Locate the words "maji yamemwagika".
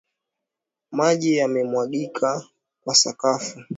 0.91-2.43